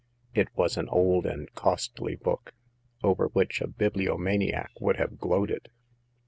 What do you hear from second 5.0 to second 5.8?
gloated.